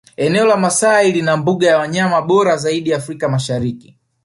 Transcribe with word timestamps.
Eneo 0.17 0.45
la 0.45 0.57
Maasai 0.57 1.11
lina 1.11 1.37
mbuga 1.37 1.67
ya 1.67 1.77
wanyama 1.77 2.21
bora 2.21 2.57
zaidi 2.57 2.93
Afrika 2.93 3.29
Mashariki 3.29 3.97